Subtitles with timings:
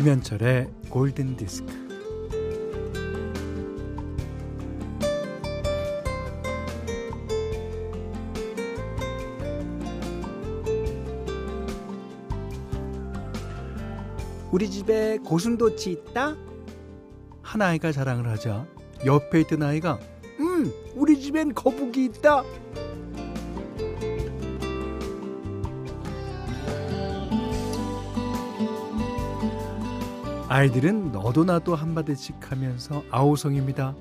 [0.00, 1.70] 김현철의 골든 디스크.
[14.50, 16.34] 우리 집에 고슴도치 있다?
[17.42, 18.66] 한 아이가 자랑을 하자
[19.04, 20.00] 옆에 있던 아이가
[20.38, 22.42] 음 우리 집엔 거북이 있다
[30.50, 33.94] 아이들은 너도 나도 한마디씩 하면서 아우성입니다.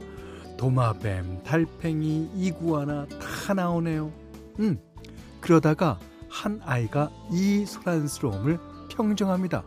[0.58, 4.12] 도마뱀, 달팽이, 이구아나 다 나오네요.
[4.60, 4.80] 음,
[5.42, 8.58] 그러다가 한 아이가 이 소란스러움을
[8.90, 9.64] 평정합니다.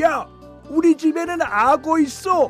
[0.00, 0.26] 야,
[0.70, 2.48] 우리 집에는 악어 있어!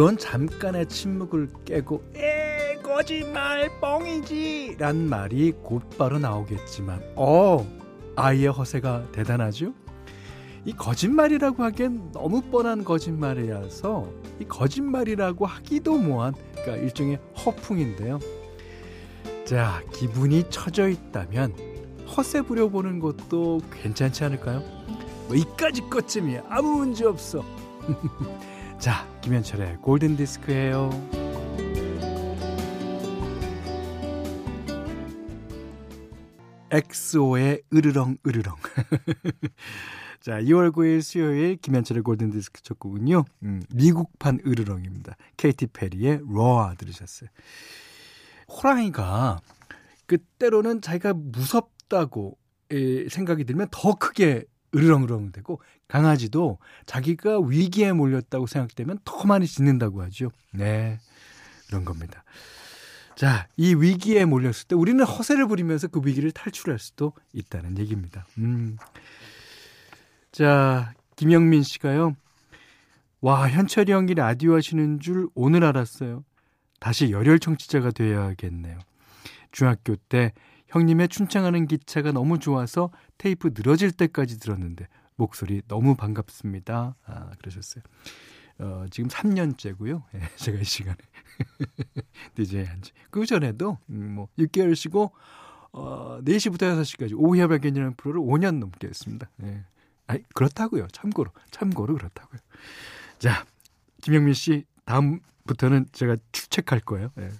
[0.00, 4.76] 물론 잠깐의 침묵을 깨고 에 거짓말 뻥이지!
[4.78, 7.66] 란 말이 곧바로 나오겠지만 어
[8.16, 9.74] 아이의 허세가 대단하죠?
[10.64, 18.20] 이 거짓말이라고 하기엔 너무 뻔한 거짓말이라서 이 거짓말이라고 하기도 뭐한 그러니까 일종의 허풍인데요.
[19.44, 21.54] 자 기분이 처져 있다면
[22.16, 24.60] 허세 부려보는 것도 괜찮지 않을까요?
[25.28, 26.44] 뭐 이까지 것쯤이야.
[26.48, 27.44] 아무 문제 없어
[28.80, 30.88] 자, 김현철의 골든 디스크예요.
[36.70, 38.56] 엑소의 으르렁 으르렁.
[40.20, 43.26] 자, 2월 9일 수요일 김현철의 골든 디스크 첫 곡은요.
[43.42, 45.14] 음, 미국판 으르렁입니다.
[45.36, 47.28] 케이티 페리의 로아 들으셨어요.
[48.48, 49.40] 호랑이가
[50.06, 52.38] 그 때로는 자기가 무섭다고
[53.10, 60.30] 생각이 들면 더 크게 으르렁으렁 되고 강아지도 자기가 위기에 몰렸다고 생각되면 더 많이 짖는다고 하죠.
[60.52, 60.98] 네.
[61.66, 62.24] 그런 겁니다.
[63.16, 68.26] 자, 이 위기에 몰렸을 때 우리는 허세를 부리면서 그 위기를 탈출할 수도 있다는 얘기입니다.
[68.38, 68.76] 음.
[70.32, 72.16] 자, 김영민 씨가요.
[73.20, 76.24] 와, 현철이 형이 라디오 하시는 줄 오늘 알았어요.
[76.78, 78.78] 다시 열혈 청취자가 되어야겠네요.
[79.52, 80.32] 중학교 때
[80.70, 84.86] 형님의 춘창하는 기차가 너무 좋아서 테이프 늘어질 때까지 들었는데
[85.16, 86.96] 목소리 너무 반갑습니다.
[87.04, 87.82] 아, 그러셨어요.
[88.58, 90.02] 어, 지금 3년째고요.
[90.14, 90.96] 예, 제가 이 시간에
[92.36, 92.92] DJ 한지.
[93.10, 95.12] 그 전에도 음, 뭐 6개월 쉬고
[95.72, 99.28] 어, 4시부터 6시까지 오후에 발견이라는 프로를 5년 넘게 했습니다.
[99.42, 99.64] 예.
[100.06, 100.88] 아니, 그렇다고요.
[100.88, 101.30] 참고로.
[101.50, 102.40] 참고로 그렇다고요.
[103.18, 103.44] 자,
[104.02, 107.10] 김영민 씨 다음부터는 제가 출첵할 거예요.
[107.18, 107.30] 예.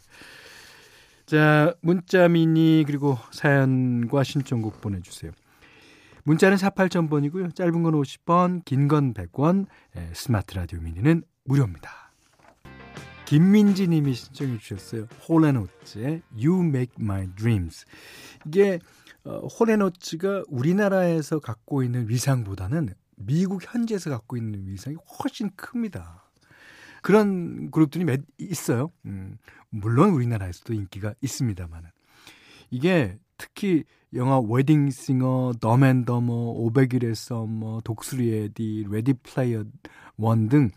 [1.30, 5.30] 자, 문자 미니 그리고 사연과 신청곡 보내 주세요.
[6.24, 7.54] 문자는 48,000번이고요.
[7.54, 12.12] 짧은 건 50번, 긴건 100원, 예, 스마트 라디오 미니는 무료입니다.
[13.26, 15.06] 김민지 님이 신청해 주셨어요.
[15.28, 17.84] 홀레노츠의 You Make My Dreams.
[18.48, 18.80] 이게
[19.22, 26.24] 어, 홀레노츠가 우리나라에서 갖고 있는 위상보다는 미국 현지에서 갖고 있는 위상이 훨씬 큽니다.
[27.02, 28.90] 그런 그룹들이 몇 있어요.
[29.06, 29.38] 음,
[29.70, 31.88] 물론 우리나라에서도 인기가 있습니다만은
[32.70, 33.84] 이게 특히
[34.14, 39.64] 영화 웨딩싱어, 덤앤더머, 오백일의 썸머, 독수리 에디, 레디 플레이어
[40.16, 40.70] 원 등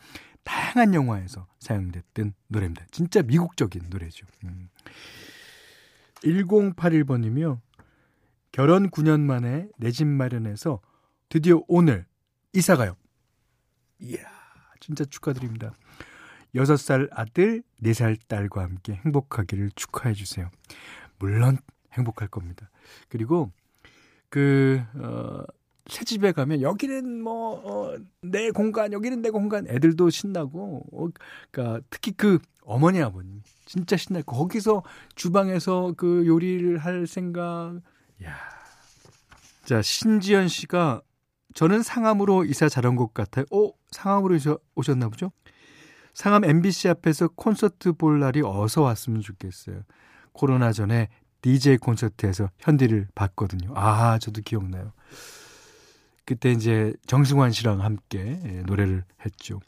[0.43, 2.85] 다양한 영화에서 사용됐던 노래입니다.
[2.91, 4.25] 진짜 미국적인 노래죠.
[4.43, 4.69] 음.
[6.23, 7.59] 1081번이며
[8.51, 10.79] 결혼 9년 만에 내 집 마련해서
[11.29, 12.05] 드디어 오늘
[12.53, 12.95] 이사가요.
[13.99, 14.19] 이야,
[14.79, 15.73] 진짜 축하드립니다.
[16.55, 20.49] 6살 아들, 4살 딸과 함께 행복하기를 축하해 주세요.
[21.19, 21.57] 물론
[21.93, 22.69] 행복할 겁니다.
[23.09, 23.51] 그리고
[24.29, 25.43] 그, 어,
[25.87, 31.07] 새 집에 가면 여기는 뭐, 어, 내 공간, 여기는 내 공간, 애들도 신나고, 어,
[31.51, 34.83] 그니까 특히 그 어머니 아버님, 진짜 신나고, 거기서
[35.15, 37.81] 주방에서 그 요리를 할 생각,
[38.23, 38.35] 야
[39.65, 41.01] 자, 신지연 씨가
[41.53, 43.45] 저는 상암으로 이사 잘온것 같아요.
[43.51, 44.37] 어, 상암으로
[44.75, 45.31] 오셨나 보죠?
[46.13, 49.81] 상암 MBC 앞에서 콘서트 볼 날이 어서 왔으면 좋겠어요.
[50.31, 51.09] 코로나 전에
[51.41, 53.73] DJ 콘서트에서 현디를 봤거든요.
[53.75, 54.93] 아, 저도 기억나요.
[56.25, 59.59] 그때 이제 정승환 씨랑 함께 예, 노래를 했죠.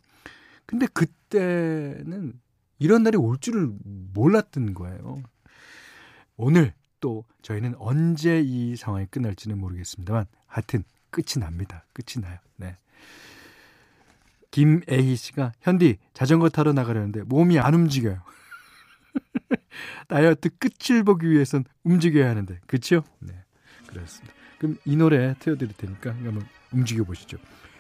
[0.66, 2.40] 근데 그때는
[2.80, 3.70] 이런 날이 올 줄을
[4.14, 5.22] 몰랐던 거예요.
[6.38, 11.86] 오늘 또 저희는 언제 이 상황이 끝날지는 모르겠습니다만 하여튼 끝이 납니다.
[11.94, 12.40] 끝이 나요.
[12.58, 12.78] 네.
[14.56, 18.22] 김애희 씨가 현디 자전거 타러 나가려는데 몸이 안 움직여요.
[20.08, 23.04] 다이어트 끝을 보기 위해선 움직여야 하는데 그렇죠?
[23.20, 23.34] 네,
[23.86, 24.34] 그렇습니다.
[24.58, 27.38] 그럼 이 노래 틀어드릴 테니까 한번 움직여 보시죠.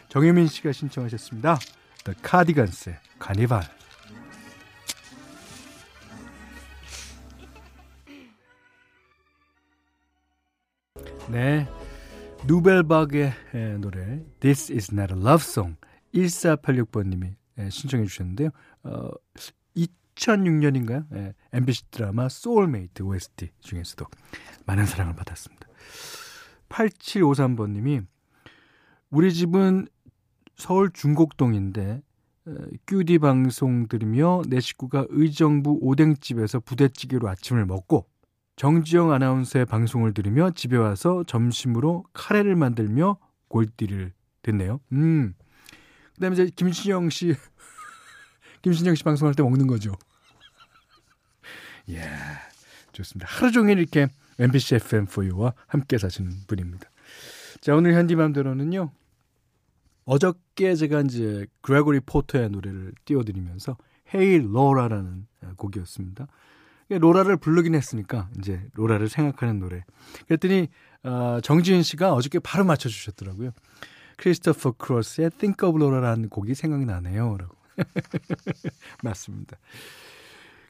[0.09, 1.59] 정혜민 씨가 신청하셨습니다.
[2.03, 3.63] The Cardigans의 Carnival.
[11.29, 11.69] 네,
[12.45, 13.33] Nouvelle Vague의
[13.79, 15.77] 노래 This Is Not a Love Song
[16.15, 17.35] 1486번님이
[17.69, 18.49] 신청해 주셨는데요.
[18.83, 19.09] 어,
[19.75, 21.05] 2006년인가요?
[21.15, 24.05] 예, MBC 드라마 소울메이트 OST 중에서도
[24.65, 25.67] 많은 사랑을 받았습니다.
[26.69, 28.05] 8753번님이
[29.09, 29.87] 우리 집은
[30.55, 32.01] 서울 중곡동인데
[32.87, 38.07] 큐디 방송 들으며 내 식구가 의정부 오뎅집에서 부대찌개로 아침을 먹고
[38.55, 44.13] 정지영 아나운서의 방송을 들으며 집에 와서 점심으로 카레를 만들며 골디를
[44.43, 44.79] 듣네요.
[44.93, 45.33] 음.
[46.15, 47.35] 그다음에 이제 김신영 씨
[48.61, 49.93] 김신영 씨 방송할 때 먹는 거죠.
[51.89, 52.01] 예.
[52.91, 53.27] 좋습니다.
[53.29, 54.07] 하루 종일 이렇게
[54.39, 56.89] MBC FM4U와 함께 사시는 분입니다.
[57.61, 58.91] 자, 오늘 현디맘대로는요.
[60.05, 63.77] 어저께 제가 이제 그레고리 포터의 노래를 띄워드리면서
[64.13, 65.27] Hey Laura라는
[65.57, 66.27] 곡이었습니다.
[66.89, 69.83] 로라를 부르긴 했으니까 이제 로라를 생각하는 노래.
[70.27, 70.67] 그랬더니
[71.03, 73.51] 어, 정지은 씨가 어저께 바로 맞춰주셨더라고요.
[74.17, 77.37] 크리스토퍼 크로스의 Think of Laura라는 곡이 생각이 나네요.
[77.37, 77.55] 라고.
[79.03, 79.57] 맞습니다.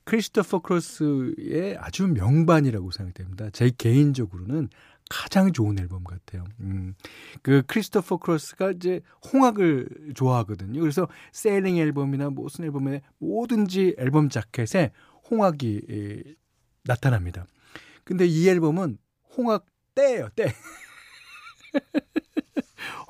[0.06, 3.50] 크리스토퍼 크로스의 아주 명반이라고 생각됩니다.
[3.50, 4.70] 제 개인적으로는
[5.10, 6.46] 가장 좋은 앨범 같아요.
[6.62, 6.96] 음,
[7.42, 9.02] 그 크리스토퍼 크로스가 이제
[9.32, 10.80] 홍학을 좋아하거든요.
[10.80, 14.92] 그래서 Sailing 앨범이나 무슨 앨범에 뭐든지 앨범 자켓에
[15.30, 16.24] 홍학이 에,
[16.84, 17.46] 나타납니다.
[18.04, 18.98] 근데 이 앨범은
[19.38, 19.66] 홍학
[19.96, 20.54] 떼예요, 떼.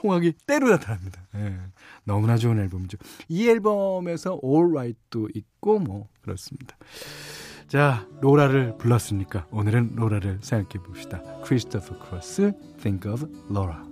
[0.06, 1.22] 홍학이 떼로 나타납니다.
[1.36, 1.57] 예,
[2.04, 2.98] 너무나 좋은 앨범이죠.
[3.28, 6.78] 이 앨범에서 All Right도 있고 뭐 그렇습니다.
[7.68, 11.22] 자, 로라를 불렀으니까 오늘은 로라를 생각해 봅시다.
[11.44, 13.84] 크리스토퍼 크로스, Think of Laura.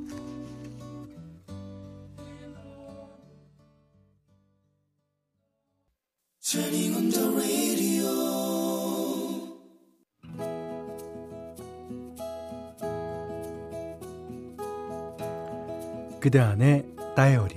[16.23, 16.85] 그대 안의
[17.17, 17.53] 다이어리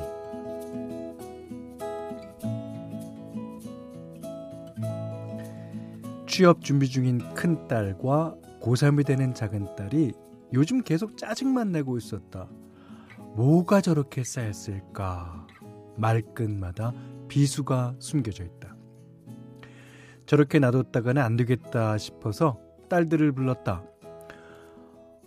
[6.27, 10.15] 취업 준비 중인 큰 딸과 고3이 되는 작은 딸이
[10.53, 12.49] 요즘 계속 짜증만 내고 있었다.
[13.37, 15.47] 뭐가 저렇게 쌓였을까?
[15.97, 16.93] 말끝마다
[17.29, 18.75] 비수가 숨겨져 있다.
[20.27, 22.59] 저렇게 놔뒀다가는 안 되겠다 싶어서
[22.89, 23.85] 딸들을 불렀다.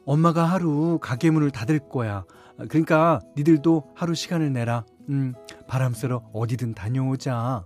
[0.04, 2.26] 엄마가 하루 가게 문을 닫을 거야.
[2.68, 4.86] 그러니까 니들도 하루 시간을 내라.
[5.10, 5.34] 음,
[5.68, 7.66] 바람 쐬러 어디든 다녀오자.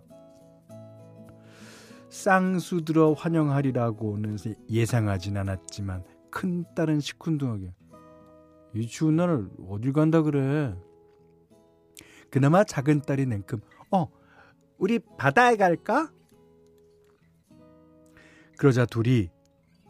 [2.10, 4.38] 쌍수 들어 환영하리라고는
[4.70, 7.74] 예상하진 않았지만 큰 딸은 시큰둥하게
[8.76, 10.76] 이 추운 날을 어딜 간다 그래.
[12.30, 13.62] 그나마 작은 딸이 냉큼
[13.92, 14.08] 어
[14.78, 16.12] 우리 바다에 갈까?
[18.58, 19.30] 그러자 둘이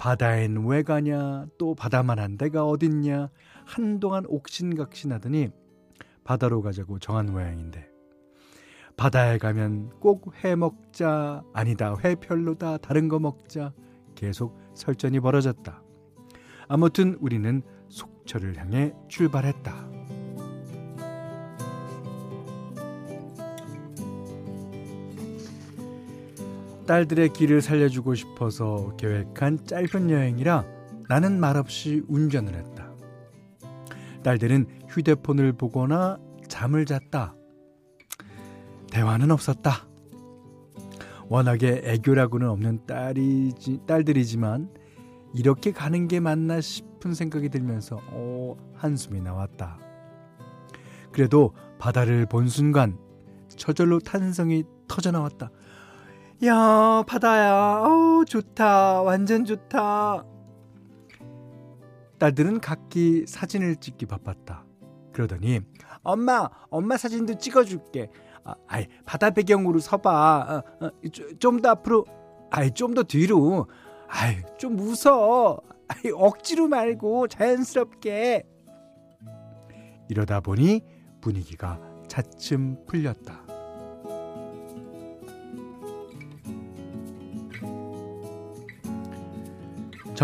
[0.03, 1.45] 바다엔 왜 가냐?
[1.57, 3.29] 또 바다만한 데가 어딨냐?
[3.63, 5.47] 한동안 옥신각신하더니
[6.25, 7.87] 바다로 가자고 정한 모양인데.
[8.97, 11.41] 바다에 가면 꼭 회 먹자.
[11.53, 12.79] 아니다 회 별로다.
[12.79, 13.71] 다른 거 먹자.
[14.13, 15.81] 계속 설전이 벌어졌다.
[16.67, 19.92] 아무튼 우리는 속초를 향해 출발했다.
[26.85, 30.65] 딸들의 길을 살려주고 싶어서 계획한 짧은 여행이라
[31.07, 32.91] 나는 말없이 운전을 했다.
[34.23, 37.35] 딸들은 휴대폰을 보거나 잠을 잤다.
[38.91, 39.87] 대화는 없었다.
[41.29, 44.69] 워낙에 애교라고는 없는 딸이지, 딸들이지만
[45.33, 49.79] 이렇게 가는 게 맞나 싶은 생각이 들면서 어, 한숨이 나왔다.
[51.11, 52.97] 그래도 바다를 본 순간
[53.49, 55.49] 저절로 탄성이 터져 나왔다.
[56.45, 57.83] 야, 바다야.
[57.85, 59.01] 어 좋다.
[59.03, 60.25] 완전 좋다.
[62.19, 64.65] 딸들은 각기 사진을 찍기 바빴다.
[65.13, 65.61] 그러더니
[66.03, 68.09] 엄마, 엄마 사진도 찍어줄게.
[68.43, 70.63] 아, 아이 바다 배경으로 서봐.
[70.81, 70.89] 어, 어,
[71.39, 72.05] 좀더 앞으로.
[72.51, 73.67] 아이 좀 더 뒤로.
[74.09, 75.59] 아이 좀 웃어.
[75.87, 78.43] 아이 억지로 말고 자연스럽게.
[80.09, 80.81] 이러다 보니
[81.21, 83.42] 분위기가 차츰 풀렸다.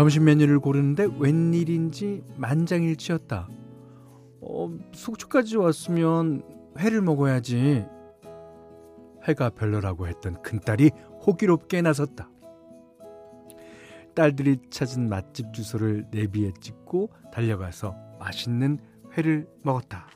[0.00, 3.50] 점심 메뉴를 고르는데 웬일인지 만장일치였다.
[4.40, 6.42] 어, 속초까지 왔으면
[6.78, 7.84] 회를 먹어야지.
[9.28, 10.90] 회가 별로라고 했던 큰딸이
[11.26, 12.30] 호기롭게 나섰다.
[14.14, 18.78] 딸들이 찾은 맛집 주소를 내비에 찍고 달려가서 맛있는
[19.18, 20.06] 회를 먹었다.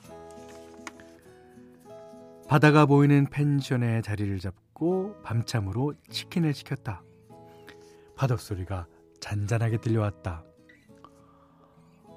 [2.48, 7.02] 바다가 보이는 펜션에 자리를 잡고 밤참으로 치킨을 시켰다.
[8.16, 8.86] 파도 소리가
[9.24, 10.44] 잔잔하게 들려왔다.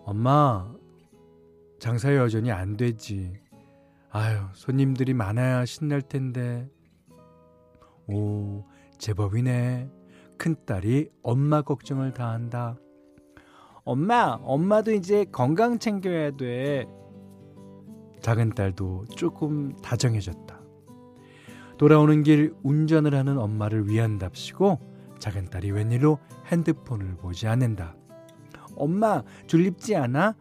[0.04, 0.70] 엄마,
[1.80, 3.40] 장사 여전히 안 되지.
[4.10, 6.70] 아유, 손님들이 많아야 신날 텐데.
[8.10, 8.66] 오,
[8.98, 9.90] 제법이네.
[10.38, 12.78] 큰딸이 엄마 걱정을 다 한다.
[13.86, 16.88] 엄마, 엄마도 이제 건강 챙겨야 돼.
[18.20, 20.60] 작은 딸도 조금 다정해졌다.
[21.78, 27.96] 돌아오는 길 운전을 하는 엄마를 위한답시고 작은 딸이 웬일로 핸드폰을 보지 않는다.
[28.76, 30.36] 엄마, 졸립지 않아?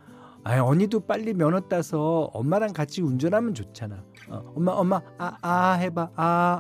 [0.45, 4.05] 아, 언니도 빨리 면허 따서 엄마랑 같이 운전하면 좋잖아.
[4.29, 6.59] 어, 엄마, 엄마, 아, 아, 해봐, 아.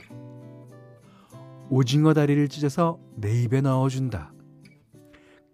[1.70, 4.32] 오징어 다리를 찢어서 내 입에 넣어준다.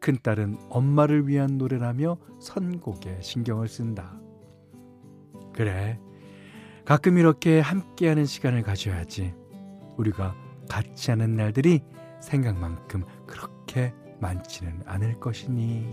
[0.01, 4.19] 큰 딸은 엄마를 위한 노래라며 선곡에 신경을 쓴다.
[5.55, 5.99] 그래.
[6.85, 9.35] 가끔 이렇게 함께하는 시간을 가져야지.
[9.97, 10.35] 우리가
[10.69, 11.83] 같이 하는 날들이
[12.23, 15.91] 생각만큼 그렇게 많지는 않을 것이니.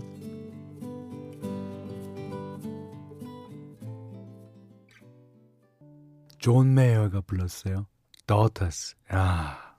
[6.38, 7.86] 존 메이어가 불렀어요.
[8.26, 8.94] Daughters.
[9.10, 9.74] 아.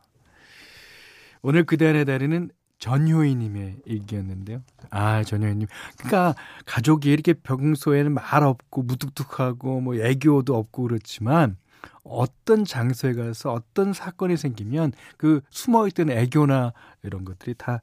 [1.42, 4.64] 오늘 그대안의 다리는 전효희님의 일기였는데요.
[4.90, 5.68] 아, 전효희님.
[5.98, 11.58] 그러니까 가족이 이렇게 평소에는 말 없고 무뚝뚝하고 뭐 애교도 없고 그렇지만
[12.04, 16.74] 어떤 장소에 가서 어떤 사건이 생기면 그 숨어있던 애교나
[17.04, 17.82] 이런 것들이 다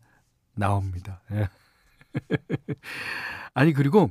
[0.54, 1.22] 나옵니다.
[1.32, 1.48] 예.
[3.54, 4.10] 아니, 그리고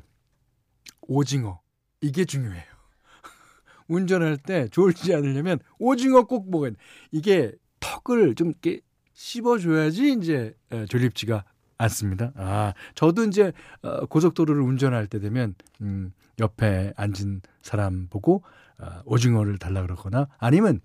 [1.01, 1.61] 오징어.
[2.01, 2.63] 이게 중요해요.
[3.87, 6.77] 운전할 때 졸지 않으려면 오징어 꼭 먹어야 돼.
[7.11, 8.81] 이게 턱을 좀 이렇게
[9.13, 10.55] 씹어줘야지 이제
[10.89, 11.43] 졸립지가
[11.77, 12.31] 않습니다.
[12.35, 13.51] 아, 저도 이제
[13.81, 18.43] 어, 고속도로를 운전할 때 되면 음, 옆에 앉은 사람 보고
[18.79, 20.81] 어, 오징어를 달라 그러거나 아니면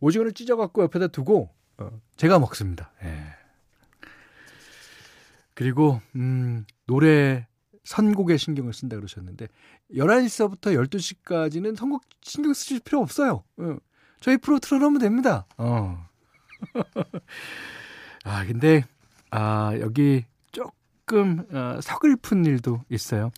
[0.00, 2.92] 오징어를 찢어갖고 옆에다 두고 어, 제가 먹습니다.
[3.04, 3.24] 예.
[5.54, 7.46] 그리고 음, 노래
[7.84, 9.48] 선곡에 신경을 쓴다 그러셨는데
[9.94, 13.44] 11시서부터 12시까지는 선곡 신경 쓰실 필요 없어요.
[13.58, 13.76] 어.
[14.20, 15.46] 저희 프로 틀어놓으면 됩니다.
[15.58, 16.06] 어.
[18.24, 18.84] 아, 근데
[19.30, 23.30] 아, 여기 조금 어, 서글픈 일도 있어요.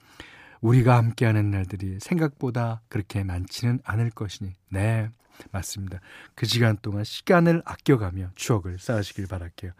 [0.64, 4.54] 우리가 함께하는 날들이 생각보다 그렇게 많지는 않을 것이니.
[4.70, 5.10] 네.
[5.50, 6.00] 맞습니다.
[6.34, 9.72] 그 시간 동안 시간을 아껴가며 추억을 쌓으시길 바랄게요.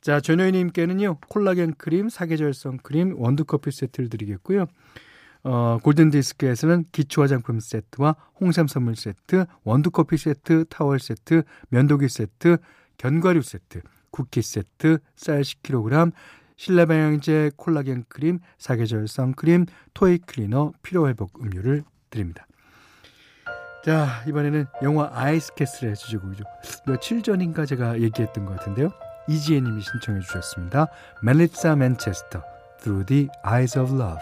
[0.00, 4.66] 자, 전효희님께는요, 콜라겐 크림, 사계절성 크림, 원두커피 세트를 드리겠고요.
[5.44, 12.56] 어, 골든디스크에서는 기초 화장품 세트와 홍삼 선물 세트, 원두커피 세트, 타월 세트, 면도기 세트,
[12.96, 16.12] 견과류 세트, 쿠키 세트, 쌀 10kg,
[16.56, 22.46] 실내 방향제 콜라겐 크림, 사계절성 크림, 토이 클리너, 피로 회복 음료를 드립니다.
[23.84, 26.44] 자, 이번에는 영화 아이스캐슬의 주제곡이죠.
[26.86, 28.90] 며칠 전인가 제가 얘기했던 것 같은데요.
[29.28, 30.88] 이지혜 님이 신청해 주셨습니다.
[31.22, 32.42] 멜리사 맨체스터,
[32.80, 34.20] Through the Eyes of Love.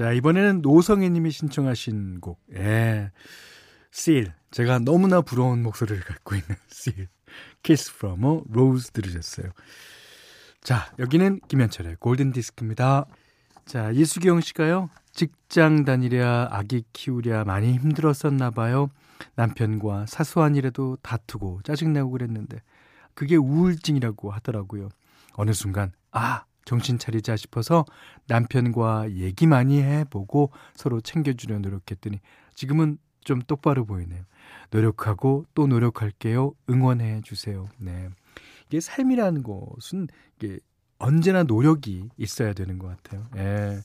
[0.00, 2.40] 자, 이번에는 노성애 님이 신청하신 곡.
[2.54, 3.10] 예.
[3.92, 4.32] Seal.
[4.50, 7.08] 제가 너무나 부러운 목소리를 갖고 있는 Seal.
[7.62, 9.50] Kiss from a Rose 들으셨어요.
[10.62, 13.04] 자, 여기는 김현철의 골든 디스크입니다.
[13.66, 14.88] 자, 이수경 씨가요.
[15.12, 18.88] 직장 다니랴 아기 키우랴 많이 힘들었었나 봐요.
[19.34, 22.62] 남편과 사소한 일에도 다투고 짜증내고 그랬는데
[23.12, 24.88] 그게 우울증이라고 하더라고요.
[25.34, 27.84] 어느 순간 아, 정신 차리자 싶어서
[28.26, 32.20] 남편과 얘기 많이 해보고 서로 챙겨주려 노력했더니
[32.54, 34.22] 지금은 좀 똑바로 보이네요.
[34.70, 36.52] 노력하고 또 노력할게요.
[36.68, 37.68] 응원해 주세요.
[37.78, 38.08] 네.
[38.68, 40.58] 이게 삶이라는 것은 이게
[40.98, 43.24] 언제나 노력이 있어야 되는 것 같아요.
[43.36, 43.80] 예.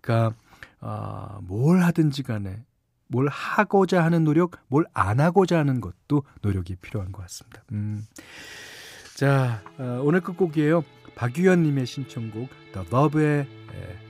[0.00, 0.36] 그러니까
[0.80, 2.64] 아, 뭘 하든지 간에
[3.06, 7.62] 뭘 하고자 하는 노력, 뭘 안 하고자 하는 것도 노력이 필요한 것 같습니다.
[7.72, 8.04] 음.
[9.14, 10.82] 자, 어, 오늘 끝곡이에요.
[11.16, 13.46] 박유현님의 신청곡 The Love의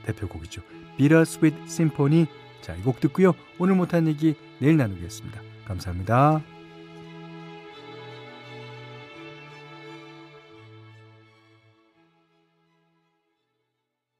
[0.05, 0.61] 대표곡이죠.
[0.97, 2.27] Bittersweet Symphony
[2.61, 3.33] 자, 이 곡 듣고요.
[3.59, 5.41] 오늘 못한 얘기 내일 나누겠습니다.
[5.67, 6.54] 감사합니다.